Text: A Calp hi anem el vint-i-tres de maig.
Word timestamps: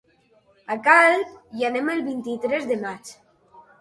A 0.75 0.77
Calp 0.87 1.37
hi 1.59 1.67
anem 1.69 1.93
el 1.97 2.01
vint-i-tres 2.11 2.67
de 2.73 2.79
maig. 2.87 3.13